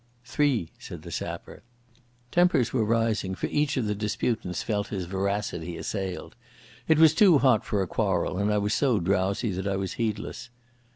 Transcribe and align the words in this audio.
"Three," 0.25 0.71
said 0.79 1.03
the 1.03 1.11
sapper. 1.11 1.61
Tempers 2.31 2.73
were 2.73 2.83
rising, 2.83 3.35
for 3.35 3.45
each 3.45 3.77
of 3.77 3.85
the 3.85 3.93
disputants 3.93 4.63
felt 4.63 4.87
his 4.87 5.05
veracity 5.05 5.77
assailed. 5.77 6.33
It 6.87 6.97
was 6.97 7.13
too 7.13 7.37
hot 7.37 7.63
for 7.63 7.83
a 7.83 7.87
quarrel 7.87 8.39
and 8.39 8.51
I 8.51 8.57
was 8.57 8.73
so 8.73 8.99
drowsy 8.99 9.51
that 9.51 9.67
I 9.67 9.75
was 9.75 9.93
heedless. 10.01 10.49